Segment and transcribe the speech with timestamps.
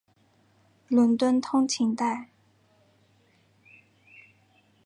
[0.87, 2.29] 伦敦通勤带。